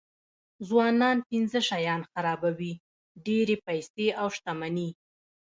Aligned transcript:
ځوانان 0.67 1.17
پنځه 1.29 1.59
شیان 1.69 2.01
خرابوي 2.11 2.73
ډېرې 3.25 3.55
پیسې 3.67 4.07
او 4.21 4.27
شتمني. 4.35 4.89